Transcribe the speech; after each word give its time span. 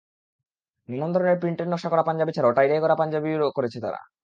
নানা 0.89 1.07
ধরনের 1.13 1.39
প্রিন্টের 1.41 1.67
নকশা 1.69 1.89
করা 1.89 2.03
পাঞ্জাবি 2.03 2.31
ছাড়াও 2.33 2.55
টাইডাই 2.57 2.79
করা 2.79 2.95
পাঞ্জাবিও 2.95 3.55
করেছে 3.57 3.77
তারা। 3.85 3.99